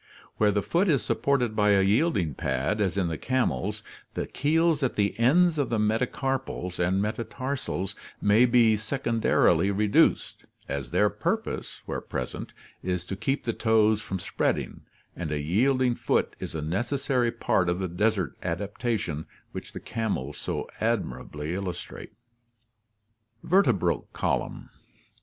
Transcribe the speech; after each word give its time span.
Where 0.37 0.51
the 0.51 0.63
foot 0.63 0.87
is 0.87 1.03
supported 1.05 1.55
by 1.55 1.73
a 1.73 1.83
yielding 1.83 2.33
l82 2.33 2.41
ORGANIC 2.41 2.53
EVOLUTION 2.53 2.67
pad, 2.73 2.81
as 2.81 2.97
in 2.97 3.07
the 3.07 3.17
camels, 3.19 3.83
the 4.15 4.25
keels 4.25 4.81
at 4.81 4.95
the 4.95 5.19
ends 5.19 5.59
of 5.59 5.69
the 5.69 5.77
metacarpals 5.77 6.79
and 6.79 7.03
metatarsals 7.03 7.93
may 8.19 8.47
be 8.47 8.75
secondarily 8.77 9.69
reduced, 9.69 10.45
as 10.67 10.89
their 10.89 11.11
purpose, 11.11 11.83
where 11.85 12.01
present, 12.01 12.51
is 12.81 13.03
to 13.03 13.15
keep 13.15 13.43
the 13.43 13.53
toes 13.53 14.01
from 14.01 14.17
spreading, 14.17 14.81
and 15.15 15.31
a 15.31 15.39
yielding 15.39 15.93
foot 15.93 16.35
is 16.39 16.55
a 16.55 16.63
necessary 16.63 17.31
part 17.31 17.69
of 17.69 17.77
the 17.77 17.87
desert 17.87 18.35
adaptation 18.41 19.27
which 19.51 19.71
the 19.71 19.79
camels 19.79 20.35
so 20.35 20.67
ad 20.79 21.03
mirably 21.05 21.51
illustrate 21.53 22.09
(see 22.13 22.17
Chapter 23.43 23.47
XXXVI). 23.47 23.49
Vertebral 23.51 24.07
Column. 24.13 24.69